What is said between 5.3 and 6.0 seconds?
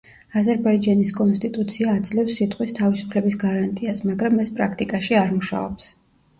მუშაობს.